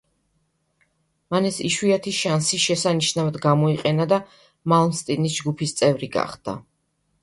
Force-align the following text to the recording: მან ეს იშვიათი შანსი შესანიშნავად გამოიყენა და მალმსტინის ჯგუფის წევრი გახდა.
მან 1.35 1.47
ეს 1.49 1.59
იშვიათი 1.69 2.15
შანსი 2.21 2.61
შესანიშნავად 2.65 3.39
გამოიყენა 3.47 4.11
და 4.17 4.23
მალმსტინის 4.75 5.41
ჯგუფის 5.41 5.81
წევრი 5.81 6.15
გახდა. 6.23 6.63